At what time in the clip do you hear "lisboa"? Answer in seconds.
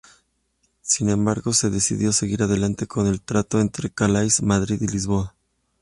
4.87-5.35